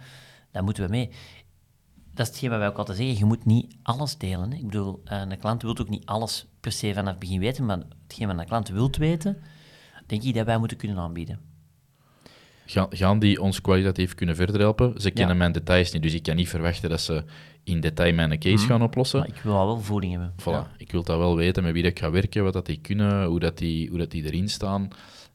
[0.50, 1.10] dan moeten we mee
[2.16, 4.50] dat is hetgeen wat wij ook altijd zeggen, je moet niet alles delen.
[4.50, 4.56] Hè.
[4.56, 7.64] Ik bedoel, eh, een klant wil ook niet alles per se vanaf het begin weten,
[7.64, 9.42] maar hetgeen wat een klant wil weten,
[10.06, 11.40] denk ik dat wij moeten kunnen aanbieden.
[12.90, 15.00] Gaan die ons kwalitatief kunnen verder helpen?
[15.00, 17.24] Ze kennen mijn details niet, dus ik kan niet verwachten dat ze
[17.64, 18.66] in detail mijn case mhm.
[18.66, 19.18] gaan oplossen.
[19.18, 20.32] Maar ik wil wel voeding hebben.
[20.40, 20.76] Voilà.
[20.76, 23.24] Ik wil dat wel weten met wie dat ik ga werken, wat dat die kunnen,
[23.24, 24.88] hoe dat die, hoe dat die erin staan.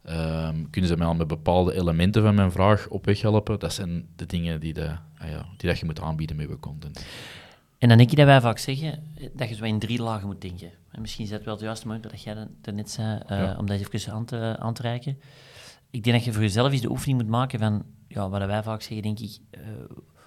[0.10, 3.60] Um, kunnen ze mij al met bepaalde elementen van mijn vraag op weg helpen?
[3.60, 6.60] Dat zijn de dingen die, de, ah ja, die dat je moet aanbieden met je
[6.60, 7.06] content.
[7.78, 10.42] En dan denk je dat wij vaak zeggen dat je zo in drie lagen moet
[10.42, 10.72] denken.
[10.92, 13.66] En misschien is dat wel het juiste moment dat jij dat net zei, uh, om
[13.66, 15.18] dat even aan te, aan te reiken.
[15.92, 18.64] Ik denk dat je voor jezelf eens de oefening moet maken van, ja, wat wij
[18.64, 19.62] vaak zeggen, denk ik, uh,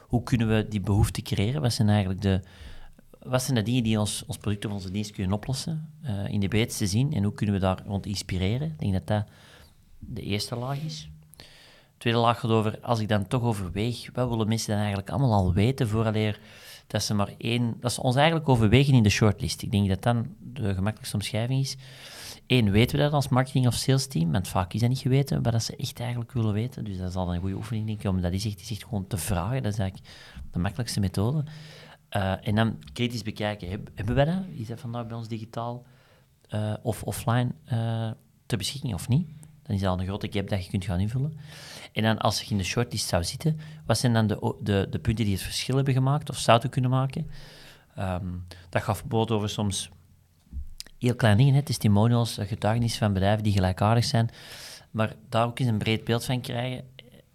[0.00, 1.60] hoe kunnen we die behoefte creëren?
[1.60, 2.40] Wat zijn eigenlijk de,
[3.22, 6.40] wat zijn de dingen die ons, ons product of onze dienst kunnen oplossen, uh, in
[6.40, 8.68] de breedste zin, en hoe kunnen we daar rond inspireren?
[8.68, 9.24] Ik denk dat dat
[9.98, 11.08] de eerste laag is.
[11.36, 15.10] De tweede laag gaat over, als ik dan toch overweeg, wat willen mensen dan eigenlijk
[15.10, 16.40] allemaal al weten vooraleer
[16.86, 17.76] dat ze maar één...
[17.80, 19.62] Dat ze ons eigenlijk overwegen in de shortlist.
[19.62, 21.76] Ik denk dat dan de gemakkelijkste omschrijving is.
[22.46, 24.32] Eén, weten we dat als marketing of sales team?
[24.32, 26.84] Want vaak is dat niet geweten, maar dat ze echt eigenlijk willen weten.
[26.84, 29.16] Dus dat is al een goede oefening, denk ik, om dat is echt, gewoon te
[29.16, 29.62] vragen.
[29.62, 30.10] Dat is eigenlijk
[30.50, 31.44] de makkelijkste methode.
[32.16, 34.42] Uh, en dan kritisch bekijken, hebben we dat?
[34.50, 35.84] Is dat vandaag bij ons digitaal
[36.50, 38.10] uh, of offline uh,
[38.46, 39.28] ter beschikking of niet?
[39.62, 41.38] Dan is dat al een grote gap dat je kunt gaan invullen.
[41.92, 44.98] En dan als je in de shortlist zou zitten, wat zijn dan de, de, de
[44.98, 47.30] punten die het verschil hebben gemaakt of zouden kunnen maken?
[47.98, 49.90] Um, dat gaf bijvoorbeeld over soms
[51.04, 54.30] heel kleine dingen, hè, testimonials, getuigenissen van bedrijven die gelijkaardig zijn,
[54.90, 56.84] maar daar ook eens een breed beeld van krijgen,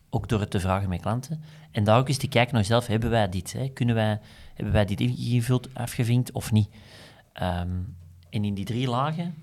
[0.10, 1.44] ook door het te vragen met klanten.
[1.72, 3.54] En daar ook eens te kijken naar jezelf, hebben wij dit?
[3.54, 3.70] Hè?
[3.70, 4.20] Kunnen wij,
[4.54, 6.70] hebben wij dit ingevuld, afgevinkt of niet?
[7.42, 7.98] Um,
[8.30, 9.36] en in die drie lagen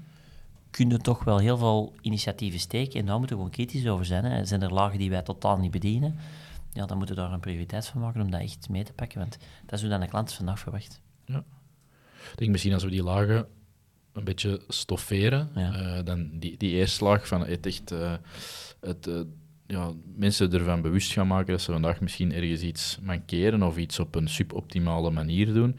[0.71, 3.01] kunnen toch wel heel veel initiatieven steken.
[3.01, 4.25] En daar moeten we gewoon kritisch over zijn.
[4.25, 4.45] Hè.
[4.45, 6.19] Zijn er lagen die wij totaal niet bedienen?
[6.73, 9.19] Ja, dan moeten we daar een prioriteit van maken om dat echt mee te pakken.
[9.19, 11.01] Want dat is hoe dan de klant vandaag verwacht.
[11.25, 11.45] Ja.
[12.33, 13.47] Ik denk misschien als we die lagen
[14.17, 17.93] een beetje stofferen, uh, dan die, die eerste laag van het echt...
[17.93, 18.13] Uh,
[18.81, 19.21] het, uh,
[19.67, 23.99] ja, mensen ervan bewust gaan maken dat ze vandaag misschien ergens iets mankeren of iets
[23.99, 25.77] op een suboptimale manier doen,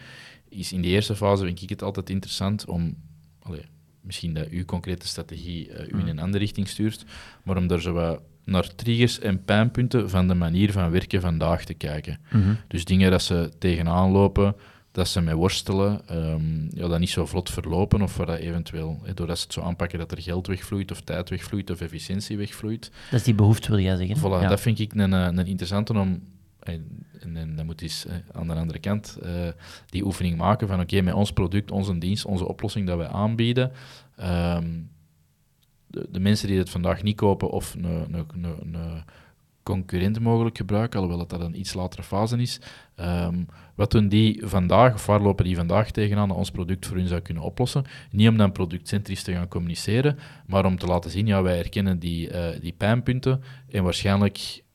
[0.50, 2.96] is in de eerste fase, vind ik het altijd interessant om...
[3.40, 3.64] Allez,
[4.02, 7.06] misschien dat uw concrete strategie uh, u in een andere richting stuurt,
[7.44, 11.66] maar om daar zo wat naar triggers en pijnpunten van de manier van werken vandaag
[11.66, 12.20] te kijken.
[12.32, 12.54] Mhm.
[12.68, 14.56] Dus dingen dat ze tegenaan lopen,
[14.98, 19.00] dat ze mee worstelen, um, ja, dat niet zo vlot verlopen, of waar dat eventueel,
[19.14, 22.92] doordat ze het zo aanpakken dat er geld wegvloeit, of tijd wegvloeit, of efficiëntie wegvloeit.
[23.12, 24.18] Dat is die behoefte, wil jij zeggen?
[24.18, 24.48] Voilà, ja.
[24.48, 26.22] dat vind ik een, een interessante om
[26.60, 29.30] en, en dan moet eens aan de andere kant uh,
[29.86, 33.72] die oefening maken van oké, met ons product, onze dienst, onze oplossing dat wij aanbieden,
[34.20, 34.90] um,
[35.88, 39.04] de, de, mensen die het vandaag niet kopen of een, een, een, een
[39.68, 42.60] concurrent mogelijk gebruiken, alhoewel dat dat een iets latere fase is,
[42.96, 46.98] um, wat doen die vandaag, of waar lopen die vandaag tegenaan dat ons product voor
[46.98, 47.86] hun zou kunnen oplossen?
[48.12, 52.00] Niet om dan productcentrisch te gaan communiceren, maar om te laten zien, ja, wij herkennen
[52.00, 54.66] die, uh, die pijnpunten en waarschijnlijk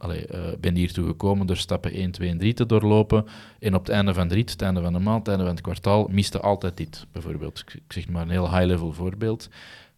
[0.00, 3.24] Allee, uh, ben hiertoe gekomen door stappen 1, 2 en 3 te doorlopen.
[3.58, 5.54] En op het einde van de rit, het einde van de maand, het einde van
[5.54, 7.58] het kwartaal, miste altijd dit, bijvoorbeeld.
[7.58, 9.48] Ik, zeg maar een heel high-level voorbeeld.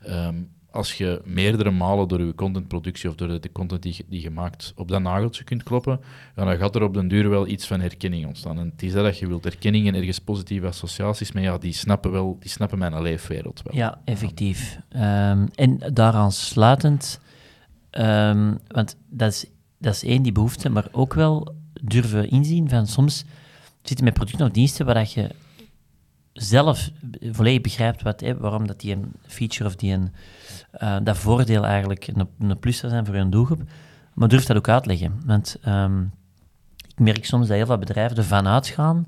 [0.08, 4.30] Um, als je meerdere malen door je contentproductie of door de content die, die je
[4.30, 6.00] maakt op dat nageltje kunt kloppen,
[6.34, 8.58] dan gaat er op den duur wel iets van herkenning ontstaan.
[8.58, 11.72] En het is dat, dat je wilt herkenning en ergens positieve associaties, maar ja, die
[11.72, 13.76] snappen, wel, die snappen mijn leefwereld wel.
[13.76, 14.78] Ja, effectief.
[14.96, 17.20] Um, en daaraan sluitend,
[17.90, 19.46] um, want dat is
[19.82, 23.24] dat is één, die behoefte, maar ook wel durven inzien van soms
[23.82, 25.30] zitten met producten of diensten waar dat je
[26.32, 26.90] zelf
[27.20, 30.12] volledig begrijpt wat, waarom dat die een feature of die een,
[30.82, 33.62] uh, dat voordeel eigenlijk een, een plus zou zijn voor een doelgroep,
[34.14, 35.20] maar durf dat ook uitleggen.
[35.24, 36.12] Want um,
[36.88, 39.06] ik merk soms dat heel veel bedrijven ervan uitgaan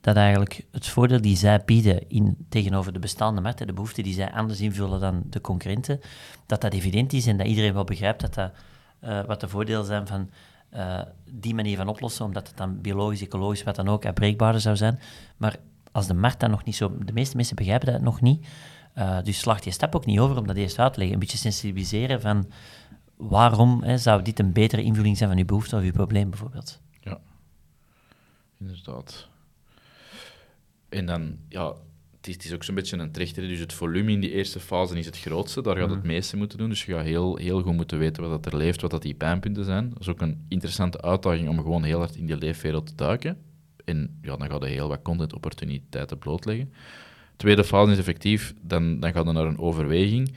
[0.00, 4.14] dat eigenlijk het voordeel die zij bieden in, tegenover de bestaande markt, de behoefte die
[4.14, 6.00] zij anders invullen dan de concurrenten,
[6.46, 8.50] dat dat evident is en dat iedereen wel begrijpt dat dat
[9.04, 10.30] uh, wat de voordelen zijn van
[10.74, 14.76] uh, die manier van oplossen, omdat het dan biologisch, ecologisch, wat dan ook, afbreekbaarder zou
[14.76, 15.00] zijn.
[15.36, 15.56] Maar
[15.96, 16.98] als de markt dan nog niet zo...
[17.04, 18.46] De meeste mensen begrijpen dat nog niet.
[18.98, 21.14] Uh, dus slaagt je stap ook niet over om dat eerst uit te leggen.
[21.14, 22.50] Een beetje sensibiliseren van
[23.16, 26.80] waarom hè, zou dit een betere invulling zijn van uw behoefte of uw probleem bijvoorbeeld.
[27.00, 27.20] Ja,
[28.58, 29.28] inderdaad.
[30.88, 31.74] En dan, ja,
[32.20, 33.48] het is, ook zo'n beetje een trechter.
[33.48, 35.62] Dus het volume in die eerste fase is het grootste.
[35.62, 36.06] Daar gaat het mhm.
[36.06, 36.68] meeste moeten doen.
[36.68, 39.14] Dus je gaat heel, heel goed moeten weten wat dat er leeft, wat dat die
[39.14, 39.90] pijnpunten zijn.
[39.90, 43.45] Dat is ook een interessante uitdaging om gewoon heel hard in die leefwereld te duiken.
[43.86, 46.72] En ja, dan ga je heel wat content-opportuniteiten blootleggen.
[47.36, 50.34] Tweede fase is effectief, dan, dan gaat je naar een overweging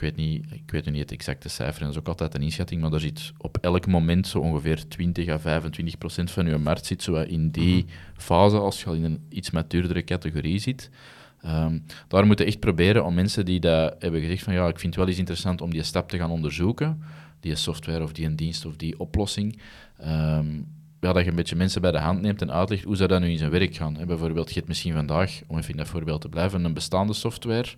[0.00, 2.42] ik weet, niet, ik weet niet het exacte cijfer, en dat is ook altijd een
[2.42, 6.58] inschatting, maar er zit op elk moment zo ongeveer 20 à 25 procent van je
[6.58, 7.92] markt zit zo in die mhm.
[8.16, 10.90] fase, als je al in een iets met duurdere categorie zit.
[11.46, 14.94] Um, daar moeten echt proberen om mensen die dat hebben gezegd van ja, ik vind
[14.94, 17.02] het wel eens interessant om die stap te gaan onderzoeken,
[17.40, 19.58] die software of die een dienst of die oplossing,
[20.04, 20.66] um,
[21.00, 23.20] ja, dat je een beetje mensen bij de hand neemt en uitlegt hoe zou dat
[23.20, 23.98] nu in zijn werk gaan.
[24.06, 27.68] bijvoorbeeld, je hebt misschien vandaag, om even in dat voorbeeld te blijven, een bestaande software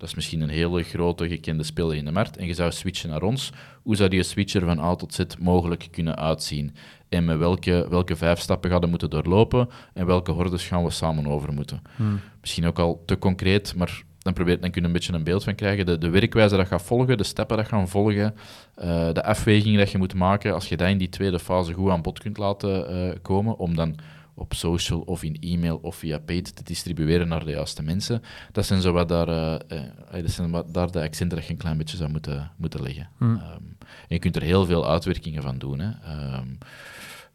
[0.00, 2.36] dat is misschien een hele grote gekende speler in de markt.
[2.36, 3.52] En je zou switchen naar ons.
[3.82, 6.74] Hoe zou die switcher van A tot Z mogelijk kunnen uitzien?
[7.08, 9.68] En met welke, welke vijf stappen gaan we moeten doorlopen?
[9.94, 11.82] En welke hordes gaan we samen over moeten?
[11.96, 12.20] Hmm.
[12.40, 15.44] Misschien ook al te concreet, maar dan, probeer, dan kun je een beetje een beeld
[15.44, 15.86] van krijgen.
[15.86, 18.34] De, de werkwijze dat gaat volgen, de stappen dat gaan volgen,
[18.78, 20.54] uh, de afwegingen dat je moet maken.
[20.54, 23.76] Als je dat in die tweede fase goed aan bod kunt laten uh, komen, om
[23.76, 23.96] dan
[24.34, 28.22] op social of in e-mail of via paid te distribueren naar de juiste mensen.
[28.52, 31.58] Dat zijn zo wat daar, uh, dat zijn wat daar de accenten dat je een
[31.58, 33.08] klein beetje zou moeten, moeten leggen.
[33.18, 33.36] Hmm.
[33.36, 35.78] Ehm, en je kunt er heel veel uitwerkingen van doen.
[35.78, 35.90] Hè.
[36.04, 36.48] Ehm,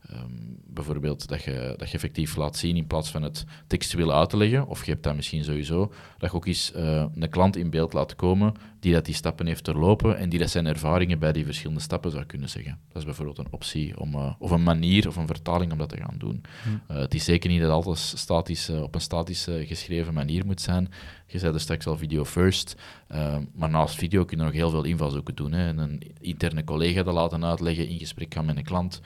[0.10, 4.30] Ehm, bijvoorbeeld dat je, dat je effectief laat zien in plaats van het textueel uit
[4.30, 7.56] te leggen, of je hebt dat misschien sowieso, dat je ook eens uh, een klant
[7.56, 11.20] in beeld laat komen die dat die stappen heeft doorlopen en die dat zijn ervaringen
[11.20, 12.80] bij die verschillende stappen zou kunnen zeggen.
[12.88, 15.90] Dat is bijvoorbeeld een optie om, uh, of een manier of een vertaling om dat
[15.90, 16.44] te gaan doen.
[16.64, 16.94] Hm.
[16.94, 20.90] Uh, het is zeker niet dat alles statisch, op een statische geschreven manier moet zijn.
[21.28, 22.76] Je zei er straks al video first,
[23.08, 25.52] ehm, maar naast video kun je nog heel veel invalshoeken doen.
[25.52, 25.68] Hè.
[25.68, 29.02] een interne collega dat laten uitleggen in gesprek gaan met een klant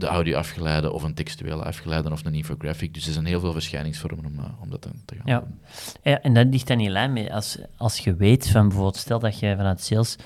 [0.00, 2.94] de audio afgeleide of een textuele afgeleide of een infographic.
[2.94, 5.38] Dus er zijn heel veel verschijningsvormen om, uh, om dat te gaan ja.
[5.38, 5.58] doen.
[6.02, 7.34] Ja, en dat ligt dan in lijn mee.
[7.34, 10.16] Als, als je weet van bijvoorbeeld, stel dat je vanuit het sales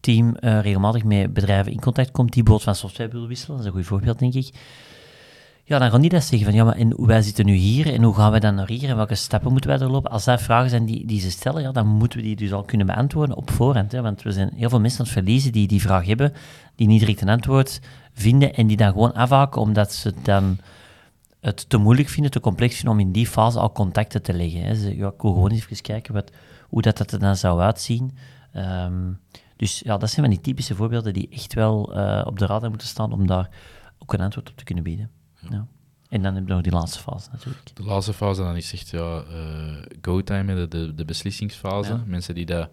[0.00, 3.66] team uh, regelmatig met bedrijven in contact komt die bijvoorbeeld van software willen wisselen, dat
[3.66, 4.50] is een goed voorbeeld, denk ik.
[5.68, 8.02] Ja, dan gaan die dat zeggen van, ja, maar en wij zitten nu hier en
[8.02, 10.10] hoe gaan wij dan naar hier en welke stappen moeten wij doorlopen?
[10.10, 12.62] Als dat vragen zijn die, die ze stellen, ja, dan moeten we die dus al
[12.62, 13.92] kunnen beantwoorden op voorhand.
[13.92, 16.32] Hè, want we zijn heel veel mensen verliezen die die vraag hebben,
[16.74, 17.80] die niet direct een antwoord
[18.12, 20.58] vinden en die dan gewoon afhaken omdat ze dan
[21.40, 24.62] het te moeilijk vinden, te complex vinden om in die fase al contacten te leggen.
[24.62, 24.74] Hè.
[24.74, 26.30] Ze, ja, ik wil gewoon even kijken wat,
[26.68, 28.16] hoe dat, dat er dan zou uitzien.
[28.52, 29.12] Ehm,
[29.56, 32.68] dus ja, dat zijn van die typische voorbeelden die echt wel uh, op de radar
[32.68, 33.48] moeten staan om daar
[33.98, 35.17] ook een antwoord op te kunnen bieden.
[35.50, 35.66] Ja.
[36.08, 37.70] En dan heb je nog die laatste fase natuurlijk.
[37.74, 42.00] De laatste fase, dan is echt ja, uh, go-time, de, de, de, beslissingsfase.
[42.06, 42.68] Mensen die daar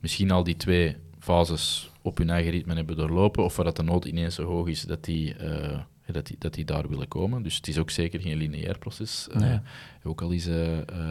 [0.00, 3.82] misschien al die twee fases op hun eigen ritme hebben doorlopen, of waar dat de
[3.82, 7.42] nood ineens zo hoog is dat die, uh, dat, die, dat die daar willen komen.
[7.42, 9.28] Dus het is ook zeker geen lineair proces.
[9.36, 9.54] Uh,
[10.02, 10.48] Ook al is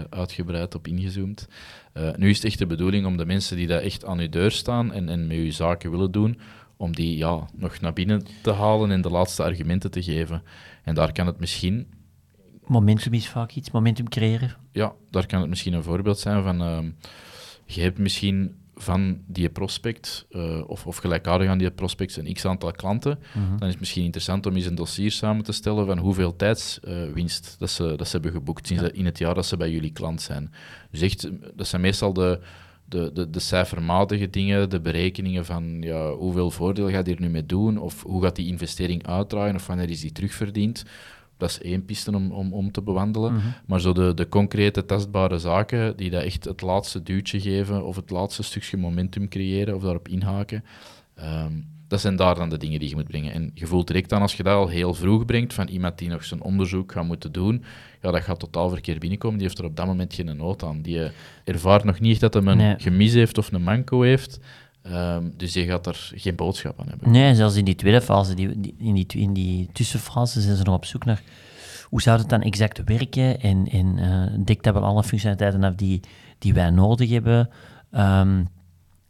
[0.09, 1.47] uitgebreid op ingezoomd.
[2.15, 4.51] nu is het echt de bedoeling om de mensen die daar echt aan uw deur
[4.51, 6.39] staan en, en met uw zaken willen doen,
[6.77, 10.43] om die ja, nog naar binnen te halen en de laatste argumenten te geven.
[10.83, 11.87] En daar kan het misschien...
[12.65, 14.55] Momentum is vaak iets, momentum creëren.
[14.71, 16.61] Ja, daar kan het misschien een voorbeeld zijn van...
[16.61, 16.89] Ehm,
[17.65, 22.71] je hebt misschien van die prospect, uh, of, of gelijkaardig aan die prospect, een x-aantal
[22.71, 23.57] klanten, mhm.
[23.57, 27.45] dan is het misschien interessant om eens een dossier samen te stellen van hoeveel tijdswinst
[27.45, 30.21] uh, dat, ze, dat ze hebben geboekt in het jaar dat ze bij jullie klant
[30.21, 30.51] zijn.
[30.91, 32.39] Dus echt, dat zijn meestal de,
[32.89, 37.45] de, de, de cijfermatige dingen, de berekeningen van ja, hoeveel voordeel gaat hier nu mee
[37.45, 40.85] doen, of hoe gaat die investering uitdraaien, of wanneer is die terugverdiend.
[41.37, 43.33] Dat is één piste om, om, om te bewandelen.
[43.33, 43.47] Mhm.
[43.65, 47.95] Maar zo de, de concrete, testbare zaken die dat echt het laatste duwtje geven of
[47.95, 50.63] het laatste stukje momentum creëren of daarop inhaken,
[51.15, 51.53] ehm,
[51.87, 53.33] dat zijn daar dan de dingen die je moet brengen.
[53.33, 56.09] En je voelt direct aan als je dat al heel vroeg brengt van iemand die
[56.09, 57.63] nog zijn onderzoek gaat moeten doen,
[58.01, 59.37] ja, dat gaat totaal verkeerd binnenkomen.
[59.37, 60.81] Die heeft er op dat moment geen nood aan.
[60.81, 61.11] Die eh,
[61.43, 64.39] ervaart nog niet dat hij een gemis heeft of een manco heeft.
[64.91, 67.11] Um, dus je gaat er geen boodschap aan hebben.
[67.11, 70.75] Nee, zelfs in die tweede fase, die, in, die, in die tussenfase, zijn ze nog
[70.75, 71.21] op zoek naar
[71.83, 75.75] hoe zou het dan exact werken en, en uh, dekt dat wel alle functionaliteiten af
[75.75, 75.99] die,
[76.39, 77.49] die wij nodig hebben.
[77.91, 78.47] Um,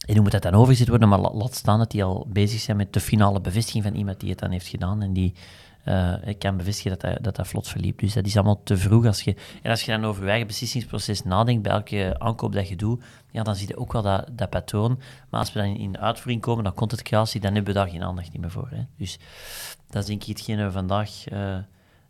[0.07, 1.09] en hoe moet dat dan overgezet worden?
[1.09, 4.29] Maar laat staan dat die al bezig zijn met de finale bevestiging van iemand die
[4.29, 5.33] het dan heeft gedaan en die
[6.25, 7.99] ik kan bevestigen dat dat, dat vlot verliep.
[7.99, 9.05] Dus dat is allemaal te vroeg.
[9.05, 12.67] Als je, en als je dan over je eigen beslissingsproces nadenkt, bij elke aankoop dat
[12.67, 14.99] je doet, ja, dan zie je ook wel dat, dat patroon.
[15.29, 17.79] Maar als we dan in de uitvoering komen, dan komt het creatie, dan hebben we
[17.79, 18.69] daar geen aandacht meer voor.
[18.71, 18.81] Hè.
[18.97, 19.19] Dus
[19.89, 21.57] dat is denk ik hetgeen we vandaag uh,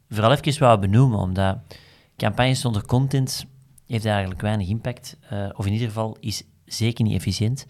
[0.10, 1.58] vooral even wel benoemen, omdat
[2.16, 3.46] campagnes zonder content
[3.88, 7.66] heeft eigenlijk weinig impact, uh, of in ieder geval is zeker niet efficiënt.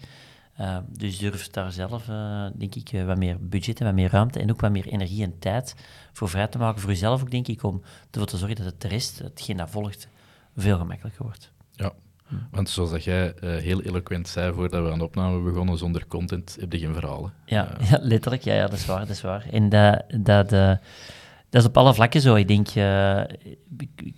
[0.60, 4.38] Uh, dus durf daar zelf, uh, denk ik, wat meer budget en wat meer ruimte
[4.38, 5.74] en ook wat meer energie en tijd
[6.12, 6.80] voor vrij te maken.
[6.80, 9.70] Voor jezelf ook, denk ik, om ervoor te zorgen dat het de rest, hetgeen dat
[9.70, 10.08] volgt,
[10.56, 11.52] veel gemakkelijker wordt.
[11.72, 11.92] Ja,
[12.50, 16.56] want zoals dat jij heel eloquent zei voordat we aan de opname begonnen, zonder content
[16.60, 17.32] heb je geen verhalen.
[17.44, 18.42] Ja, ja, letterlijk.
[18.42, 19.00] Ja, ja, dat is waar.
[19.00, 19.46] Dat is waar.
[19.50, 22.34] En dat, dat, dat is op alle vlakken zo.
[22.34, 22.68] Ik denk,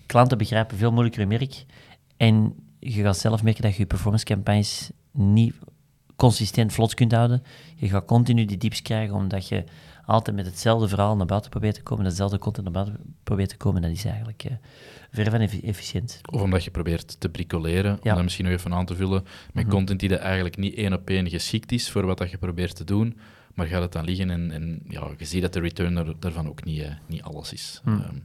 [0.07, 1.65] klanten begrijpen veel moeilijker merk.
[2.17, 5.55] En je gaat zelf merken dat je je performance campagnes niet
[6.17, 7.43] consistent vlot kunt houden.
[7.77, 9.65] Je gaat continu die dips krijgen, omdat je
[10.05, 13.57] altijd met hetzelfde verhaal naar buiten probeert te komen, hetzelfde content naar buiten probeert te
[13.57, 13.83] komen.
[13.83, 14.53] Dat is eigenlijk uh,
[15.11, 16.21] ver van efficiënt.
[16.31, 19.65] Of omdat je probeert te bricoleren, om dat misschien nog even aan te vullen, met
[19.65, 19.75] mhm.
[19.75, 22.77] content die er eigenlijk niet één op één geschikt is voor wat dat je probeert
[22.77, 23.19] te doen,
[23.55, 26.49] maar gaat het dan liggen en, en ja, je ziet dat de return er, daarvan
[26.49, 27.81] ook niet, uh, niet alles is.
[27.85, 28.01] Mhm.
[28.01, 28.17] Ehm,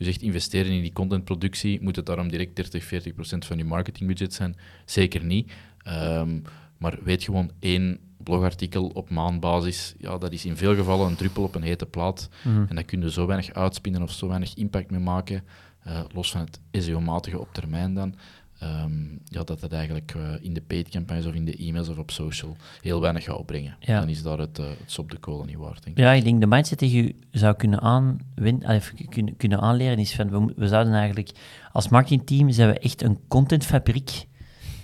[0.00, 3.64] dus echt investeren in die contentproductie, moet het daarom direct 30, 40 procent van je
[3.64, 4.56] marketingbudget zijn?
[4.84, 5.52] Zeker niet.
[5.88, 6.42] Um,
[6.78, 11.42] maar weet gewoon één blogartikel op maandbasis, ja, dat is in veel gevallen een druppel
[11.42, 12.28] op een hete plaat.
[12.42, 12.64] Mhm.
[12.68, 15.44] En daar kun je zo weinig uitspinnen of zo weinig impact mee maken,
[15.86, 18.14] uh, los van het SEO-matige op termijn dan.
[18.62, 21.98] Um, ja, dat dat eigenlijk uh, in de paid campagnes of in de e-mails of
[21.98, 23.76] op social heel weinig gaat opbrengen.
[23.80, 23.98] Ja.
[24.00, 26.04] Dan is daar het, uh, het sop de kolen niet waard, denk ik.
[26.04, 28.64] Ja, ik denk de mindset die je zou kunnen, aanwin,
[29.08, 31.30] kunnen, kunnen aanleren is van, we, we zouden eigenlijk,
[31.72, 34.26] als marketingteam zijn we echt een contentfabriek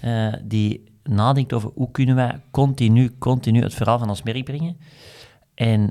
[0.05, 4.77] uh, die nadenkt over hoe kunnen wij continu, continu het verhaal van ons merk brengen.
[5.55, 5.91] En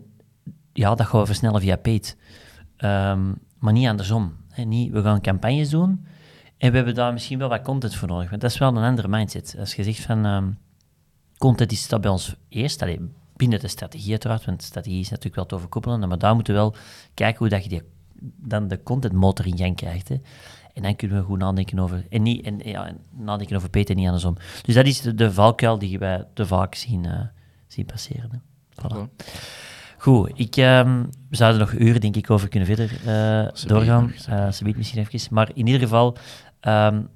[0.73, 2.17] ja, dat gaan we versnellen via paid.
[2.77, 4.35] Um, maar niet andersom.
[4.49, 4.63] Hè.
[4.63, 6.05] Niet, we gaan campagnes doen
[6.57, 8.29] en we hebben daar misschien wel wat content voor nodig.
[8.29, 9.55] Want dat is wel een andere mindset.
[9.59, 10.57] Als je zegt van um,
[11.37, 12.99] content is dat bij ons eerst, allee,
[13.35, 16.59] binnen de strategie uiteraard, want strategie is natuurlijk wel te overkoepelen, maar daar moeten we
[16.59, 16.75] wel
[17.13, 17.81] kijken hoe dat je die,
[18.35, 20.07] dan de contentmotor in gang krijgt.
[20.07, 20.15] Hè.
[20.73, 24.05] En dan kunnen we goed nadenken over, en niet, en, ja, nadenken over Peter, niet
[24.05, 24.37] andersom.
[24.63, 27.19] Dus dat is de, de valkuil die wij te vaak zien, uh,
[27.67, 28.43] zien passeren.
[30.05, 34.13] Goed, ik, um, we zouden nog uren denk ik over kunnen verder uh, doorgaan.
[34.29, 35.33] Uh, misschien even.
[35.33, 36.17] Maar in ieder geval,
[36.61, 37.09] um,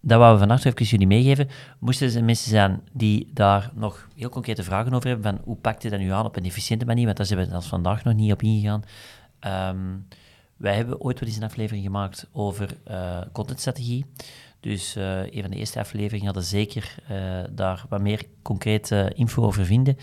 [0.00, 1.48] dat wou we vannacht even jullie meegeven.
[1.78, 5.82] Moesten er mensen zijn die daar nog heel concrete vragen over hebben, van hoe pakt
[5.82, 8.14] je dat nu aan op een efficiënte manier, want daar zijn we als vandaag nog
[8.14, 8.82] niet op ingegaan.
[9.74, 10.06] Um,
[10.56, 14.06] wij hebben ooit wel eens een aflevering gemaakt over uh, contentstrategie.
[14.60, 17.16] Dus uh, een van de eerste afleveringen hadden zeker uh,
[17.50, 19.96] daar wat meer concrete info over vinden.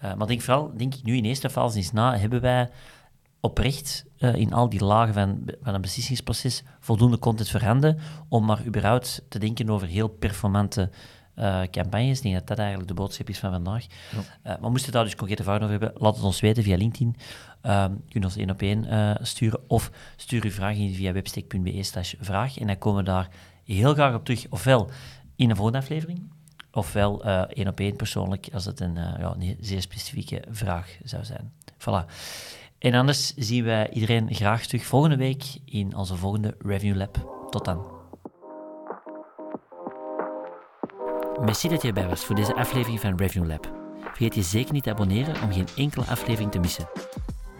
[0.00, 2.70] Maar denk vooral, denk ik nu in eerste fase is na, hebben wij
[3.40, 9.22] oprecht in al die lagen van, van een beslissingsproces voldoende content voorhanden om maar überhaupt
[9.28, 10.90] te denken over heel performante
[11.38, 12.16] uh, campagnes.
[12.16, 13.86] Ik denk dat dat eigenlijk de boodschap is van vandaag.
[13.86, 14.52] Ja.
[14.52, 17.16] Uh, maar moesten daar dus concrete vragen over hebben, laat het ons weten via LinkedIn.
[17.62, 21.82] Uh, kun je ons één op één sturen of stuur uw vraag in via webstack.be
[21.82, 23.28] slash vraag en dan komen we daar
[23.64, 24.90] heel graag op terug, ofwel
[25.36, 26.30] in een volgende aflevering,
[26.78, 31.52] ofwel één op één persoonlijk als het een, ja, een zeer specifieke vraag zou zijn.
[31.78, 32.06] Voilà.
[32.78, 37.46] En anders zien wij iedereen graag terug volgende week in onze volgende Revenue Lab.
[37.50, 37.86] Tot dan.
[41.40, 43.72] Merci dat je erbij was voor deze aflevering van Revenue Lab.
[44.00, 46.88] Vergeet je zeker niet te abonneren om geen enkele aflevering te missen.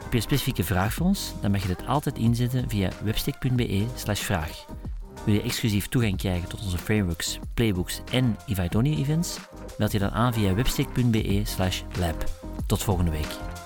[0.02, 1.32] Heb je een specifieke vraag voor ons?
[1.40, 4.66] Dan mag je dit altijd inzetten via webstick.be vraag.
[5.24, 9.38] Wil je exclusief toegang krijgen tot onze frameworks, playbooks en Ivaidoni events?
[9.78, 11.42] Meld je dan aan via webstick.be
[11.98, 12.24] lab.
[12.66, 13.57] Tot volgende week.